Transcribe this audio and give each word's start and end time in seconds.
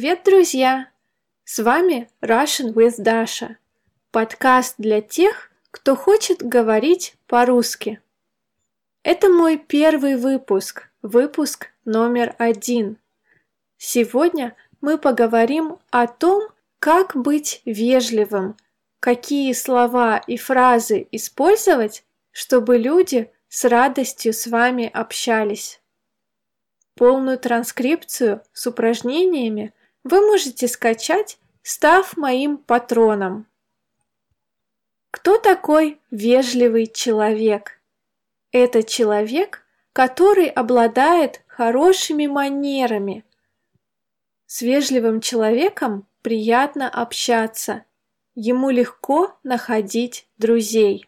Привет, 0.00 0.22
друзья! 0.24 0.88
С 1.44 1.62
вами 1.62 2.08
Russian 2.22 2.72
with 2.72 2.98
Dasha, 2.98 3.56
подкаст 4.10 4.76
для 4.78 5.02
тех, 5.02 5.50
кто 5.70 5.94
хочет 5.94 6.42
говорить 6.42 7.16
по-русски. 7.26 8.00
Это 9.02 9.28
мой 9.28 9.58
первый 9.58 10.16
выпуск, 10.16 10.88
выпуск 11.02 11.66
номер 11.84 12.34
один. 12.38 12.96
Сегодня 13.76 14.56
мы 14.80 14.96
поговорим 14.96 15.76
о 15.90 16.06
том, 16.06 16.48
как 16.78 17.14
быть 17.14 17.60
вежливым, 17.66 18.56
какие 19.00 19.52
слова 19.52 20.16
и 20.16 20.38
фразы 20.38 21.08
использовать, 21.12 22.04
чтобы 22.30 22.78
люди 22.78 23.30
с 23.50 23.66
радостью 23.66 24.32
с 24.32 24.46
вами 24.46 24.90
общались. 24.90 25.78
Полную 26.94 27.38
транскрипцию 27.38 28.40
с 28.54 28.66
упражнениями 28.66 29.74
вы 30.04 30.20
можете 30.26 30.68
скачать, 30.68 31.38
став 31.62 32.16
моим 32.16 32.56
патроном. 32.56 33.46
Кто 35.10 35.38
такой 35.38 36.00
вежливый 36.10 36.86
человек? 36.86 37.80
Это 38.52 38.82
человек, 38.82 39.64
который 39.92 40.46
обладает 40.46 41.42
хорошими 41.46 42.26
манерами. 42.26 43.24
С 44.46 44.62
вежливым 44.62 45.20
человеком 45.20 46.06
приятно 46.22 46.88
общаться, 46.88 47.84
ему 48.34 48.70
легко 48.70 49.36
находить 49.42 50.26
друзей. 50.38 51.06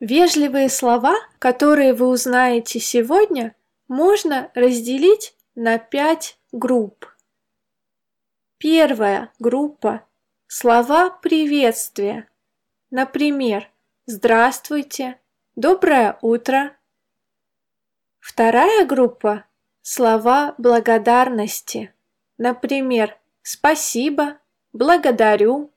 Вежливые 0.00 0.68
слова, 0.68 1.16
которые 1.38 1.94
вы 1.94 2.08
узнаете 2.08 2.80
сегодня, 2.80 3.54
можно 3.88 4.50
разделить 4.54 5.35
на 5.56 5.78
пять 5.78 6.38
групп. 6.52 7.06
Первая 8.58 9.32
группа– 9.38 10.06
слова 10.46 11.08
приветствия. 11.08 12.28
Например, 12.90 13.66
«Здравствуйте», 14.04 15.18
«Доброе 15.56 16.18
утро». 16.20 16.76
Вторая 18.20 18.84
группа– 18.84 19.46
слова 19.80 20.54
благодарности. 20.58 21.94
Например, 22.36 23.18
«Спасибо», 23.40 24.38
«Благодарю». 24.74 25.72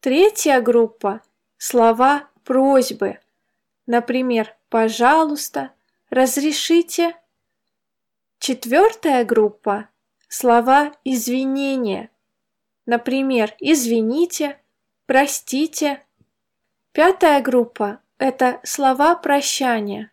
Третья 0.00 0.60
группа– 0.60 1.22
слова 1.56 2.28
просьбы. 2.42 3.20
Например, 3.86 4.56
«пожалуйста», 4.70 5.70
«разрешите». 6.10 7.14
Четвертая 8.38 9.24
группа– 9.24 9.88
слова 10.28 10.92
извинения. 11.04 12.10
Например, 12.84 13.54
«извините», 13.58 14.60
«простите». 15.06 16.04
Пятая 16.92 17.40
группа– 17.42 18.00
это 18.18 18.60
слова 18.62 19.16
прощания. 19.16 20.12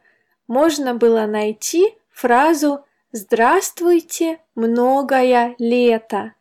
можно 0.48 0.96
было 0.96 1.26
найти 1.26 1.96
фразу 2.10 2.86
Здравствуйте, 3.14 4.40
многое 4.56 5.56
лето. 5.60 6.34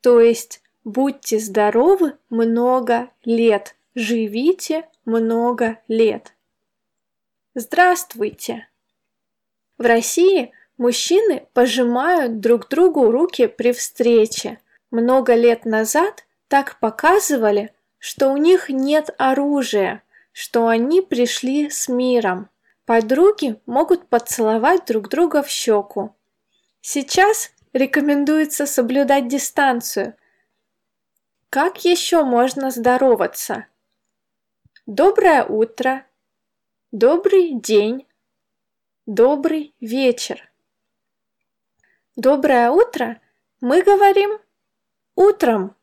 То 0.00 0.20
есть 0.20 0.62
будьте 0.84 1.38
здоровы 1.38 2.14
много 2.30 3.10
лет, 3.26 3.76
живите 3.94 4.88
много 5.04 5.80
лет. 5.86 6.32
Здравствуйте. 7.56 8.66
В 9.78 9.82
России 9.82 10.50
мужчины 10.76 11.46
пожимают 11.52 12.40
друг 12.40 12.68
другу 12.68 13.12
руки 13.12 13.46
при 13.46 13.72
встрече. 13.72 14.58
Много 14.90 15.36
лет 15.36 15.64
назад 15.64 16.24
так 16.48 16.80
показывали, 16.80 17.72
что 17.98 18.30
у 18.32 18.36
них 18.38 18.70
нет 18.70 19.14
оружия, 19.18 20.02
что 20.32 20.66
они 20.66 21.00
пришли 21.00 21.70
с 21.70 21.86
миром. 21.86 22.50
Подруги 22.86 23.60
могут 23.66 24.08
поцеловать 24.08 24.84
друг 24.86 25.08
друга 25.08 25.44
в 25.44 25.48
щеку. 25.48 26.16
Сейчас 26.80 27.52
рекомендуется 27.72 28.66
соблюдать 28.66 29.28
дистанцию. 29.28 30.14
Как 31.50 31.84
еще 31.84 32.24
можно 32.24 32.72
здороваться? 32.72 33.66
Доброе 34.86 35.44
утро, 35.44 36.04
добрый 36.94 37.54
день, 37.54 38.06
добрый 39.04 39.74
вечер. 39.80 40.48
Доброе 42.14 42.70
утро 42.70 43.20
мы 43.60 43.82
говорим 43.82 44.38
утром 45.16 45.74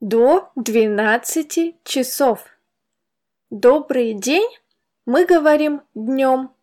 до 0.00 0.50
12 0.56 1.84
часов. 1.84 2.46
Добрый 3.50 4.14
день 4.14 4.48
мы 5.04 5.26
говорим 5.26 5.82
днем 5.92 6.54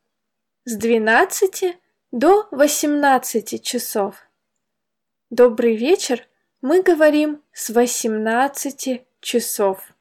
с 0.63 0.75
12 0.75 1.77
до 2.11 2.47
18 2.49 3.61
часов. 3.61 4.27
Добрый 5.29 5.75
вечер 5.75 6.27
мы 6.61 6.81
говорим 6.81 7.43
с 7.51 7.69
18 7.69 9.05
часов. 9.19 9.94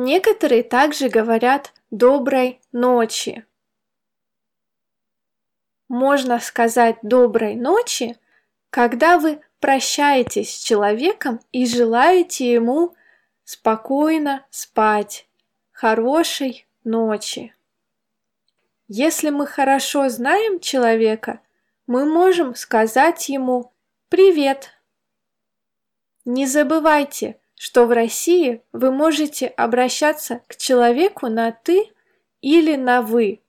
Некоторые 0.00 0.62
также 0.62 1.08
говорят 1.08 1.74
доброй 1.90 2.60
ночи. 2.70 3.44
Можно 5.88 6.38
сказать 6.38 6.98
доброй 7.02 7.56
ночи, 7.56 8.16
когда 8.70 9.18
вы 9.18 9.40
прощаетесь 9.58 10.54
с 10.54 10.62
человеком 10.62 11.40
и 11.50 11.66
желаете 11.66 12.52
ему 12.52 12.94
спокойно 13.42 14.46
спать 14.50 15.28
хорошей 15.72 16.68
ночи. 16.84 17.52
Если 18.86 19.30
мы 19.30 19.48
хорошо 19.48 20.08
знаем 20.10 20.60
человека, 20.60 21.40
мы 21.88 22.04
можем 22.04 22.54
сказать 22.54 23.28
ему 23.28 23.72
«Привет». 24.08 24.70
Не 26.24 26.46
забывайте, 26.46 27.40
что 27.58 27.86
в 27.86 27.90
России 27.90 28.62
вы 28.72 28.92
можете 28.92 29.48
обращаться 29.48 30.40
к 30.46 30.56
человеку 30.56 31.26
на 31.26 31.50
«ты» 31.50 31.92
или 32.40 32.76
на 32.76 33.02
«вы». 33.02 33.42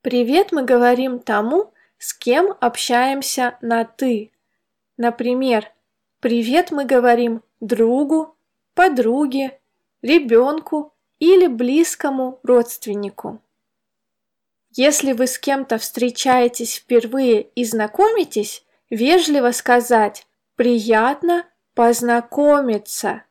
Привет 0.00 0.52
мы 0.52 0.64
говорим 0.64 1.18
тому, 1.18 1.74
с 1.98 2.14
кем 2.14 2.56
общаемся 2.60 3.58
на 3.62 3.84
«ты». 3.84 4.30
Например, 4.96 5.72
привет 6.20 6.70
мы 6.70 6.84
говорим 6.84 7.42
другу, 7.60 8.36
подруге, 8.74 9.58
ребенку 10.00 10.94
или 11.18 11.48
близкому 11.48 12.38
родственнику. 12.44 13.40
Если 14.70 15.12
вы 15.12 15.26
с 15.26 15.36
кем-то 15.36 15.78
встречаетесь 15.78 16.76
впервые 16.76 17.42
и 17.42 17.64
знакомитесь, 17.64 18.64
вежливо 18.88 19.50
сказать 19.50 20.28
«приятно 20.54 21.44
познакомиться». 21.74 23.24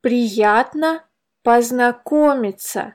Приятно 0.00 1.04
познакомиться. 1.42 2.94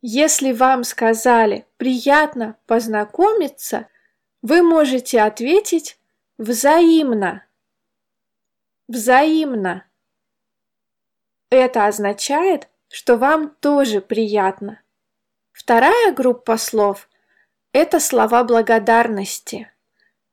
Если 0.00 0.52
вам 0.52 0.84
сказали 0.84 1.66
«приятно 1.76 2.56
познакомиться», 2.66 3.88
вы 4.42 4.62
можете 4.62 5.20
ответить 5.20 5.98
«взаимно». 6.38 7.44
Взаимно. 8.88 9.84
Это 11.50 11.86
означает, 11.86 12.68
что 12.88 13.16
вам 13.16 13.50
тоже 13.60 14.00
приятно. 14.00 14.80
Вторая 15.52 16.12
группа 16.12 16.56
слов– 16.56 17.08
это 17.72 18.00
слова 18.00 18.44
благодарности. 18.44 19.70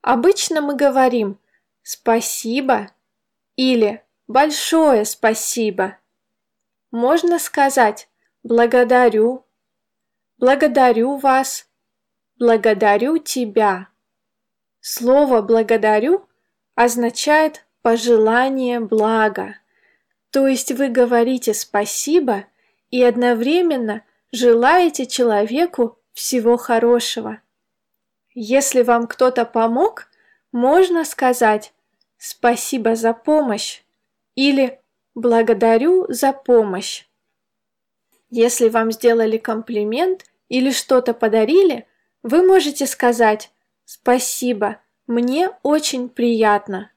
Обычно 0.02 0.62
мы 0.62 0.76
говорим 0.76 1.40
«спасибо» 1.88 2.90
или 3.56 4.04
«большое 4.28 5.06
спасибо». 5.06 6.00
Можно 6.90 7.38
сказать 7.38 8.10
«благодарю», 8.42 9.46
«благодарю 10.40 11.18
вас», 11.18 11.70
«благодарю 12.40 13.20
тебя». 13.20 13.90
Слово 14.80 15.44
«благодарю» 15.44 16.28
означает 16.74 17.68
пожелание 17.84 18.80
блага. 18.80 19.56
То 20.32 20.48
есть 20.48 20.72
вы 20.72 20.90
говорите 20.90 21.54
спасибо 21.54 22.46
и 22.90 23.04
одновременно 23.04 24.04
желаете 24.32 25.06
человеку 25.06 26.00
всего 26.14 26.58
хорошего. 26.58 27.42
Если 28.34 28.82
вам 28.82 29.06
кто-то 29.06 29.46
помог, 29.46 30.08
можно 30.52 31.06
сказать 31.06 31.74
«спасибо 32.18 32.96
за 32.96 33.14
помощь» 33.14 33.84
или 34.36 34.80
«благодарю 35.14 36.06
за 36.10 36.34
помощь». 36.34 37.06
Если 38.30 38.70
вам 38.70 38.92
сделали 38.92 39.38
комплимент 39.38 40.26
или 40.50 40.72
что-то 40.72 41.14
подарили, 41.14 41.88
вы 42.24 42.46
можете 42.46 42.86
сказать 42.88 43.52
«спасибо, 43.86 44.82
мне 45.08 45.52
очень 45.64 46.10
приятно». 46.10 46.92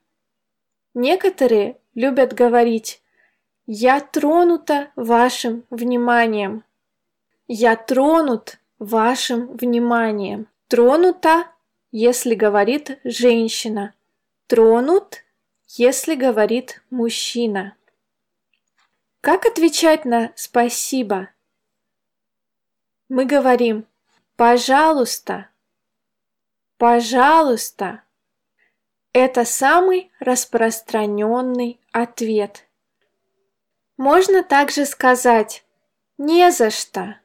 Некоторые 0.94 1.78
любят 1.94 2.32
говорить 2.32 3.02
«Я 3.66 4.00
тронута 4.00 4.90
вашим 4.96 5.64
вниманием». 5.70 6.64
«Я 7.46 7.76
тронут 7.76 8.58
вашим 8.78 9.56
вниманием». 9.56 10.48
Тронута, 10.68 11.46
если 11.92 12.34
говорит 12.34 12.98
женщина. 13.04 13.94
Тронут, 14.48 15.26
если 15.66 16.14
говорит 16.14 16.82
мужчина. 16.88 17.76
Как 19.20 19.44
отвечать 19.44 20.06
на 20.06 20.32
«спасибо»? 20.36 21.28
Мы 23.10 23.26
говорим 23.26 23.86
«пожалуйста», 24.36 25.50
«пожалуйста». 26.78 28.04
Это 29.12 29.44
самый 29.44 30.10
распространенный 30.18 31.78
ответ. 31.92 32.66
Можно 33.98 34.42
также 34.42 34.86
сказать 34.86 35.62
«не 36.16 36.50
за 36.52 36.70
что», 36.70 37.20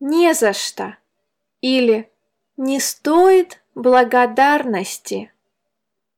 «не 0.00 0.34
за 0.34 0.52
что» 0.52 0.98
или 1.60 2.12
«не 2.56 2.80
стоит 2.80 3.62
благодарности», 3.76 5.32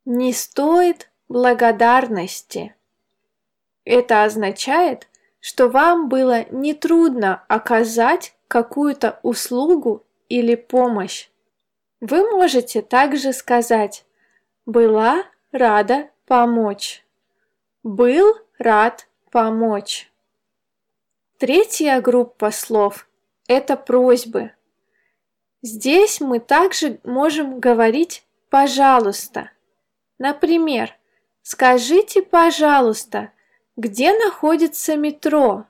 «не 0.04 0.32
стоит 0.32 1.10
благодарности». 1.28 2.74
Это 3.84 4.24
означает, 4.24 5.08
что 5.40 5.68
вам 5.68 6.08
было 6.08 6.44
нетрудно 6.50 7.44
оказать 7.48 8.34
какую-то 8.46 9.18
услугу 9.22 10.04
или 10.28 10.54
помощь. 10.54 11.28
Вы 12.00 12.30
можете 12.30 12.82
также 12.82 13.32
сказать 13.32 14.04
«была 14.66 15.24
рада 15.52 16.10
помочь», 16.26 17.04
«был 17.82 18.36
рад 18.58 19.08
помочь». 19.30 20.10
Третья 21.38 22.00
группа 22.00 22.50
слов– 22.50 23.08
это 23.48 23.76
просьбы. 23.76 24.52
Здесь 25.62 26.20
мы 26.20 26.38
также 26.38 27.00
можем 27.02 27.60
говорить 27.60 28.24
«пожалуйста». 28.50 29.50
Например, 30.20 30.94
«Скажите, 31.40 32.20
пожалуйста, 32.20 33.32
где 33.76 34.12
находится 34.12 34.94
метро? 34.94 35.64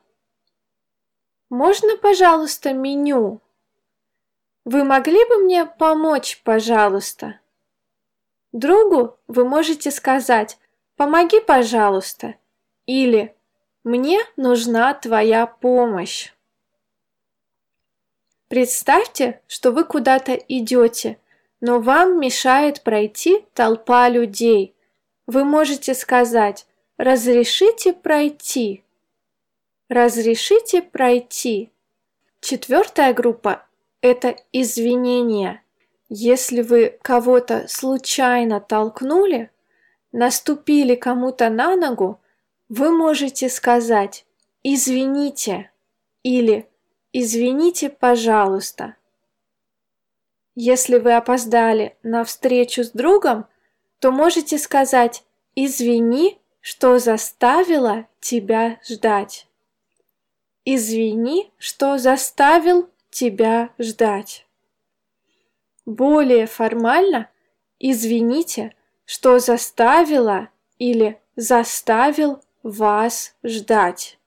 Можно, 1.48 1.96
пожалуйста, 1.96 2.72
меню? 2.72 3.40
Вы 4.64 4.82
могли 4.82 5.24
бы 5.26 5.36
мне 5.44 5.66
помочь, 5.66 6.42
пожалуйста? 6.42 7.38
Другу 8.50 9.16
вы 9.28 9.48
можете 9.48 9.92
сказать 9.92 10.58
«помоги, 10.96 11.38
пожалуйста» 11.38 12.34
или 12.86 13.36
«мне 13.84 14.18
нужна 14.36 14.92
твоя 14.94 15.46
помощь». 15.46 16.32
Представьте, 18.48 19.42
что 19.46 19.70
вы 19.70 19.84
куда-то 19.84 20.34
идете, 20.34 21.20
но 21.60 21.80
вам 21.80 22.20
мешает 22.20 22.82
пройти 22.82 23.44
толпа 23.54 24.08
людей. 24.08 24.74
Вы 25.26 25.44
можете 25.44 25.94
сказать 25.94 26.66
Разрешите 27.02 27.94
пройти. 27.94 28.84
Разрешите 29.88 30.82
пройти. 30.82 31.72
Четвертая 32.42 33.14
группа– 33.14 33.64
это 34.02 34.36
извинения. 34.52 35.64
Если 36.10 36.60
вы 36.60 36.98
кого-то 37.00 37.66
случайно 37.68 38.60
толкнули, 38.60 39.50
наступили 40.12 40.94
кому-то 40.94 41.48
на 41.48 41.74
ногу, 41.74 42.20
вы 42.68 42.90
можете 42.90 43.48
сказать 43.48 44.26
«извините» 44.62 45.70
или 46.22 46.68
«извините, 47.14 47.88
пожалуйста». 47.88 48.96
Если 50.62 50.98
вы 50.98 51.14
опоздали 51.14 51.96
на 52.02 52.22
встречу 52.22 52.84
с 52.84 52.90
другом, 52.90 53.46
то 53.98 54.10
можете 54.12 54.58
сказать 54.58 55.24
«извини, 55.54 56.38
что 56.60 56.98
заставило 56.98 58.06
тебя 58.20 58.78
ждать. 58.86 59.46
Извини, 60.66 61.50
что 61.56 61.96
заставил 61.96 62.90
тебя 63.08 63.70
ждать. 63.78 64.44
Более 65.86 66.44
формально 66.44 67.30
извините, 67.78 68.74
что 69.06 69.38
заставила 69.38 70.50
или 70.76 71.18
заставил 71.36 72.42
вас 72.62 73.34
ждать. 73.42 74.18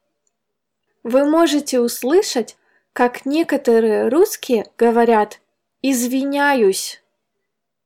Вы 1.03 1.29
можете 1.29 1.79
услышать, 1.79 2.57
как 2.91 3.27
некоторые 3.27 4.07
русские 4.07 4.65
говорят 4.79 5.39
«извиняюсь». 5.83 7.03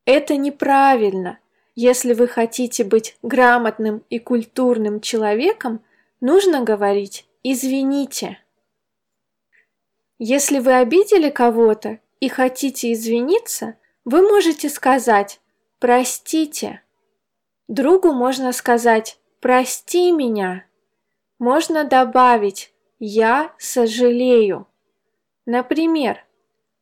Это 0.06 0.38
неправильно– 0.38 1.40
если 1.80 2.14
вы 2.14 2.28
хотите 2.28 2.84
быть 2.84 3.16
грамотным 3.22 4.04
и 4.10 4.18
культурным 4.18 5.00
человеком, 5.00 5.84
нужно 6.20 6.64
говорить 6.64 7.28
«извините». 7.44 8.40
Если 10.18 10.58
вы 10.58 10.74
обидели 10.74 11.30
кого-то 11.30 12.00
и 12.20 12.30
хотите 12.30 12.92
извиниться, 12.94 13.76
вы 14.06 14.24
можете 14.24 14.70
сказать 14.70 15.40
«простите». 15.78 16.82
Другу 17.68 18.12
можно 18.12 18.54
сказать 18.54 19.20
«прости 19.40 20.12
меня». 20.12 20.66
Можно 21.38 21.84
добавить 21.84 22.74
«я 22.98 23.54
сожалею». 23.60 24.66
Например, 25.46 26.26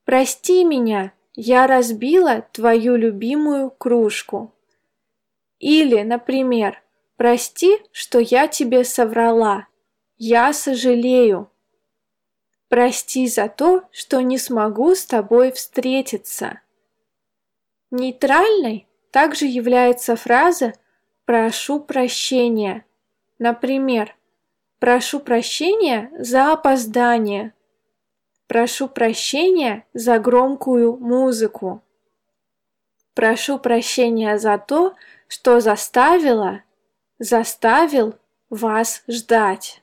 «Прости 0.05 0.63
меня, 0.63 1.13
я 1.33 1.65
разбила 1.65 2.47
твою 2.53 2.95
любимую 2.95 3.71
кружку». 3.71 4.53
Или, 5.57 6.03
например, 6.03 6.81
«Прости, 7.17 7.79
что 7.91 8.19
я 8.19 8.47
тебе 8.47 8.83
соврала. 8.83 9.67
Я 10.17 10.53
сожалею». 10.53 11.50
«Прости 12.67 13.27
за 13.27 13.50
то, 13.50 13.83
что 13.91 14.21
не 14.21 14.38
смогу 14.38 14.93
с 14.93 15.05
тобой 15.05 15.51
встретиться». 15.51 16.62
Нейтральной 17.89 18.88
также 19.12 19.45
является 19.45 20.15
фраза 20.15 20.74
«прошу 21.25 21.79
прощения». 21.79 22.85
Например, 23.39 24.15
«прошу 24.79 25.19
прощения 25.19 26.12
за 26.19 26.53
опоздание», 26.53 27.53
«прошу 28.48 28.88
прощения 28.88 29.86
за 29.94 30.20
громкую 30.20 30.98
музыку», 30.98 31.82
«прошу 33.14 33.60
прощения 33.60 34.38
за 34.38 34.58
то, 34.58 34.96
что 35.28 35.60
заставило, 35.60 36.64
заставил 37.20 38.16
вас 38.50 39.04
ждать. 39.08 39.82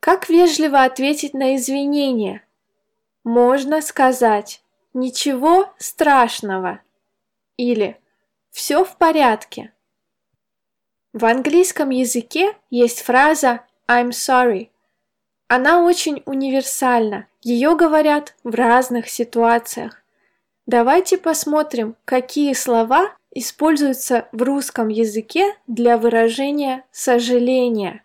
Как 0.00 0.28
вежливо 0.28 0.82
ответить 0.82 1.32
на 1.32 1.54
извинение? 1.56 2.44
Можно 3.24 3.80
сказать 3.80 4.62
«Ничего 4.94 5.72
страшного» 5.78 6.80
или 7.56 8.00
«Все 8.50 8.84
в 8.84 8.96
порядке». 8.96 9.72
В 11.12 11.24
английском 11.24 11.90
языке 11.90 12.56
есть 12.70 13.02
фраза 13.02 13.64
I'm 13.86 14.10
sorry. 14.10 14.71
Она 15.54 15.82
очень 15.82 16.22
универсальна, 16.24 17.26
ее 17.42 17.76
говорят 17.76 18.34
в 18.42 18.54
разных 18.54 19.10
ситуациях. 19.10 20.02
Давайте 20.64 21.18
посмотрим, 21.18 21.94
какие 22.06 22.54
слова 22.54 23.14
используются 23.34 24.28
в 24.32 24.40
русском 24.40 24.88
языке 24.88 25.54
для 25.66 25.98
выражения 25.98 26.86
сожаления. 26.90 28.02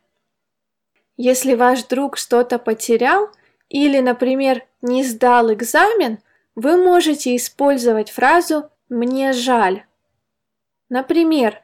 Если 1.15 1.53
ваш 1.53 1.85
друг 1.85 2.17
что-то 2.17 2.59
потерял 2.59 3.29
или, 3.69 4.01
например, 4.01 4.65
не 4.81 5.05
сдал 5.05 5.53
экзамен, 5.53 6.19
вы 6.55 6.75
можете 6.75 7.33
использовать 7.37 8.11
фразу 8.11 8.69
«мне 8.89 9.31
жаль». 9.31 9.85
Например, 10.89 11.63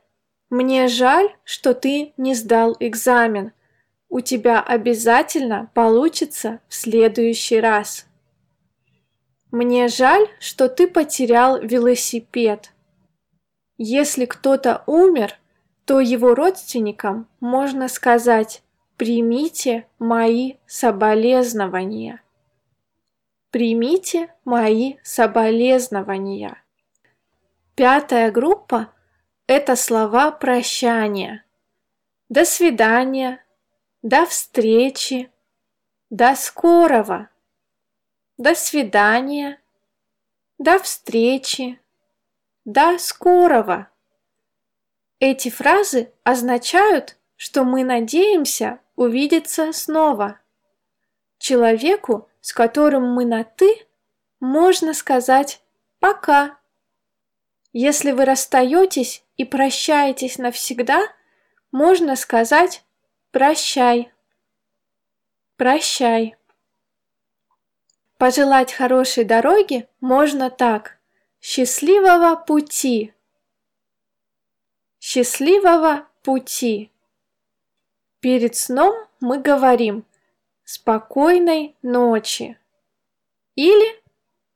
«Мне 0.50 0.88
жаль, 0.88 1.36
что 1.44 1.74
ты 1.74 2.14
не 2.16 2.36
сдал 2.36 2.78
экзамен. 2.80 3.52
У 4.14 4.22
тебя 4.22 4.62
обязательно 4.62 5.72
получится 5.74 6.60
в 6.68 6.76
следующий 6.76 7.60
раз». 7.60 8.06
Мне 9.50 9.88
жаль, 9.88 10.28
что 10.40 10.70
ты 10.70 10.88
потерял 10.88 11.60
велосипед. 11.60 12.74
Если 13.80 14.26
кто-то 14.26 14.84
умер, 14.86 15.40
то 15.86 16.00
его 16.00 16.36
родственникам 16.36 17.28
можно 17.40 17.88
сказать 17.88 18.62
«примите 18.98 19.88
мои 19.98 20.58
соболезнования». 20.68 22.22
Примите 23.50 24.32
мои 24.46 24.98
соболезнования. 25.02 26.62
Пятая 27.74 28.32
группа– 28.32 28.94
это 29.48 29.76
слова 29.76 30.30
прощания. 30.30 31.44
До 32.30 32.46
свидания, 32.46 33.43
до 34.04 34.26
встречи, 34.26 35.32
до 36.10 36.36
скорого, 36.36 37.30
до 38.38 38.54
свидания, 38.54 39.62
до 40.58 40.78
встречи, 40.80 41.80
до 42.66 42.98
скорого. 43.00 43.88
Эти 45.20 45.50
фразы 45.50 46.12
означают, 46.24 47.18
что 47.38 47.64
мы 47.64 47.86
надеемся 47.86 48.80
увидеться 48.98 49.72
снова. 49.72 50.38
Человеку, 51.38 52.30
с 52.42 52.52
которым 52.52 53.14
мы 53.14 53.24
на 53.24 53.46
«ты», 53.46 53.88
можно 54.42 54.94
сказать 54.94 55.62
«пока». 56.00 56.58
Если 57.72 58.12
вы 58.12 58.26
расстаетесь 58.26 59.24
и 59.38 59.46
прощаетесь 59.46 60.38
навсегда, 60.38 61.02
можно 61.72 62.18
сказать 62.18 62.84
«прощай». 63.34 64.14
Прощай. 65.58 66.36
Пожелать 68.20 68.72
хорошей 68.72 69.24
дороги 69.24 69.90
можно 70.00 70.52
так. 70.52 71.00
Счастливого 71.42 72.36
пути! 72.36 73.12
Счастливого 75.00 76.08
пути! 76.22 76.92
Перед 78.20 78.56
сном 78.56 78.96
мы 79.20 79.40
говорим 79.40 80.06
«Спокойной 80.64 81.76
ночи» 81.82 82.58
или 83.56 84.04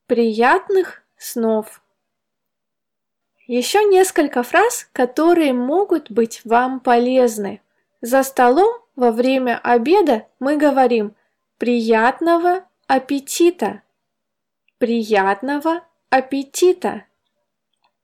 «Приятных 0.06 1.02
снов». 1.18 1.82
Еще 3.48 3.84
несколько 3.86 4.44
фраз, 4.44 4.88
которые 4.94 5.54
могут 5.54 6.12
быть 6.12 6.42
вам 6.46 6.80
полезны. 6.80 7.62
За 8.02 8.24
столом 8.24 8.82
во 8.96 9.12
время 9.12 9.60
обеда 9.64 10.28
мы 10.40 10.58
говорим 10.58 11.16
«Приятного 11.58 12.68
аппетита! 12.86 13.82
Приятного 14.78 15.84
аппетита! 16.10 17.06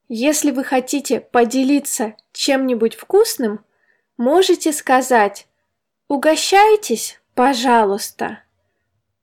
Если 0.10 0.52
вы 0.52 0.64
хотите 0.64 1.20
поделиться 1.20 2.16
чем-нибудь 2.32 2.96
вкусным, 2.96 3.64
можете 4.18 4.74
сказать 4.74 5.48
«Угощайтесь, 6.08 7.22
пожалуйста». 7.36 8.40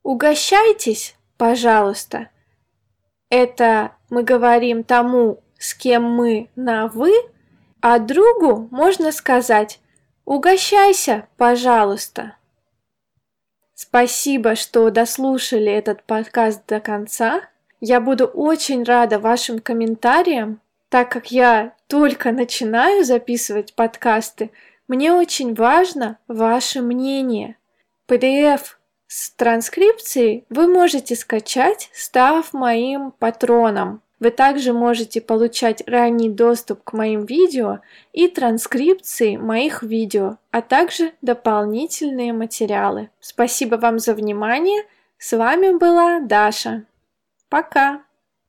Угощайтесь, 0.02 1.16
пожалуйста. 1.36 2.30
Это 3.28 3.96
мы 4.08 4.22
говорим 4.22 4.82
тому, 4.82 5.42
с 5.58 5.74
кем 5.74 6.04
мы 6.04 6.48
на 6.56 6.86
«вы», 6.86 7.12
а 7.80 7.98
другу 7.98 8.68
можно 8.70 9.12
сказать 9.12 9.80
«Угощайся, 10.24 11.28
пожалуйста». 11.36 12.36
Спасибо, 13.74 14.56
что 14.56 14.90
дослушали 14.90 15.72
этот 15.72 16.02
подкаст 16.02 16.66
до 16.66 16.80
конца. 16.80 17.40
Я 17.80 18.00
буду 18.00 18.26
очень 18.26 18.84
рада 18.84 19.18
вашим 19.18 19.58
комментариям, 19.58 20.60
так 20.90 21.10
как 21.10 21.32
я 21.32 21.72
только 21.86 22.30
начинаю 22.30 23.04
записывать 23.04 23.74
подкасты. 23.74 24.50
Мне 24.86 25.12
очень 25.12 25.54
важно 25.54 26.18
ваше 26.28 26.82
мнение. 26.82 27.56
PDF 28.06 28.76
с 29.06 29.30
транскрипцией 29.30 30.44
вы 30.50 30.66
можете 30.66 31.16
скачать, 31.16 31.88
став 31.94 32.52
моим 32.52 33.12
патроном. 33.12 34.02
Вы 34.20 34.30
также 34.30 34.74
можете 34.74 35.22
получать 35.22 35.82
ранний 35.86 36.28
доступ 36.28 36.84
к 36.84 36.92
моим 36.92 37.24
видео 37.24 37.80
и 38.12 38.28
транскрипции 38.28 39.36
моих 39.36 39.82
видео, 39.82 40.36
а 40.50 40.60
также 40.60 41.12
дополнительные 41.22 42.34
материалы. 42.34 43.08
Спасибо 43.18 43.76
вам 43.76 43.98
за 43.98 44.14
внимание. 44.14 44.84
С 45.16 45.36
вами 45.36 45.76
была 45.76 46.20
Даша. 46.20 46.84
Пока! 47.48 48.02